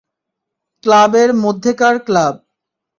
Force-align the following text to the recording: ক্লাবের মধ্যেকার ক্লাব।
ক্লাবের 0.83 1.29
মধ্যেকার 1.43 1.95
ক্লাব। 2.07 2.35